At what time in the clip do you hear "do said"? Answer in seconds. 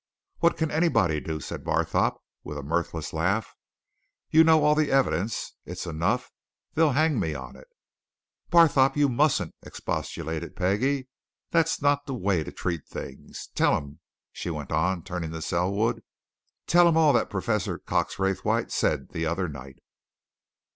1.19-1.63